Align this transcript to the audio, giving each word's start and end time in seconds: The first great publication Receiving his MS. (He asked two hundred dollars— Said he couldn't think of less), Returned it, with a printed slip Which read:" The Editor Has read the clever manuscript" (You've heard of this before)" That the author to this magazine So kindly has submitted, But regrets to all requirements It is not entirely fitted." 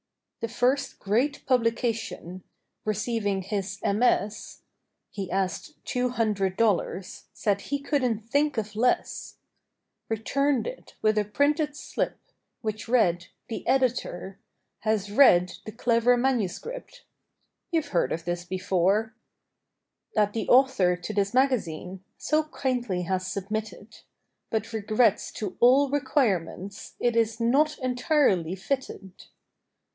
The 0.39 0.47
first 0.47 0.97
great 0.97 1.45
publication 1.45 2.41
Receiving 2.85 3.43
his 3.43 3.79
MS. 3.83 4.61
(He 5.11 5.29
asked 5.29 5.75
two 5.85 6.09
hundred 6.09 6.57
dollars— 6.57 7.25
Said 7.33 7.61
he 7.61 7.77
couldn't 7.77 8.21
think 8.21 8.57
of 8.57 8.75
less), 8.75 9.37
Returned 10.09 10.65
it, 10.65 10.95
with 11.03 11.19
a 11.19 11.25
printed 11.25 11.75
slip 11.75 12.17
Which 12.61 12.87
read:" 12.89 13.27
The 13.49 13.67
Editor 13.67 14.39
Has 14.79 15.11
read 15.11 15.57
the 15.67 15.71
clever 15.71 16.17
manuscript" 16.17 17.05
(You've 17.71 17.89
heard 17.89 18.11
of 18.11 18.25
this 18.25 18.43
before)" 18.43 19.13
That 20.15 20.33
the 20.33 20.49
author 20.49 20.95
to 20.95 21.13
this 21.13 21.31
magazine 21.35 22.03
So 22.17 22.45
kindly 22.45 23.03
has 23.03 23.27
submitted, 23.31 23.99
But 24.49 24.73
regrets 24.73 25.31
to 25.33 25.55
all 25.59 25.91
requirements 25.91 26.95
It 26.99 27.15
is 27.15 27.39
not 27.39 27.77
entirely 27.77 28.55
fitted." 28.55 29.27